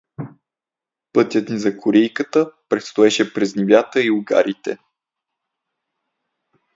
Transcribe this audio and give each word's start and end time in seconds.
Пътят 1.13 1.49
ни 1.49 1.57
за 1.59 1.77
корийката 1.77 2.51
предстоеше 2.69 3.33
през 3.33 3.55
нивята 3.55 4.03
и 4.03 4.11
угарите. 4.11 4.77